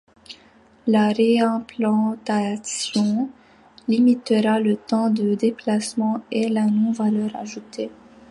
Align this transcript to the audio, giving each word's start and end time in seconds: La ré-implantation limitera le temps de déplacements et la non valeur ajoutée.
La 0.87 1.09
ré-implantation 1.09 3.29
limitera 3.87 4.59
le 4.59 4.75
temps 4.75 5.11
de 5.11 5.35
déplacements 5.35 6.23
et 6.31 6.49
la 6.49 6.65
non 6.65 6.91
valeur 6.91 7.35
ajoutée. 7.35 7.91